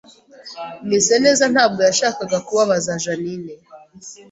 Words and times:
Mwiseneza 0.85 1.45
ntabwo 1.53 1.79
yashakaga 1.87 2.37
kubabaza 2.45 2.99
Jeaninne 3.03 3.53